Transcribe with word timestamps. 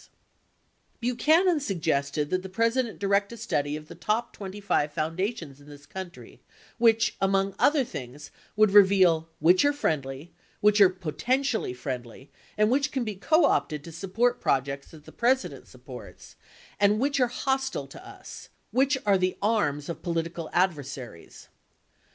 142 1.03 1.15
Buchanan 1.15 1.59
suggested 1.59 2.31
that 2.31 2.41
the 2.41 2.49
President 2.49 2.97
direct 2.97 3.31
a 3.31 3.37
study 3.37 3.75
of 3.75 3.87
the 3.87 3.93
top 3.93 4.33
25 4.33 4.91
foundations 4.91 5.61
in 5.61 5.69
this 5.69 5.85
country, 5.85 6.41
which 6.79 7.15
among 7.21 7.53
other 7.59 7.83
things, 7.85 8.31
would 8.55 8.71
reveal 8.71 9.29
"which 9.37 9.63
are 9.63 9.71
friendly, 9.71 10.33
which 10.59 10.81
are 10.81 10.89
potentially 10.89 11.71
friendly, 11.71 12.31
which 12.57 12.91
can 12.91 13.03
be 13.03 13.13
co 13.13 13.45
opted 13.45 13.83
to 13.83 13.91
support 13.91 14.41
projects 14.41 14.89
that 14.89 15.05
the 15.05 15.11
President 15.11 15.67
supports, 15.67 16.35
and 16.79 16.99
which 16.99 17.19
are 17.19 17.27
hostile 17.27 17.85
to 17.85 18.03
us; 18.03 18.49
which 18.71 18.97
are 19.05 19.19
the 19.19 19.37
arms 19.39 19.87
of 19.87 20.01
political 20.01 20.49
adversaries." 20.51 21.47